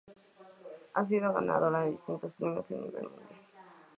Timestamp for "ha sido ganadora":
0.95-1.81